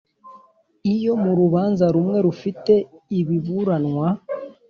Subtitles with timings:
[0.93, 2.73] Iyo mu rubanza rumwe rufite
[3.19, 4.07] ibiburanwa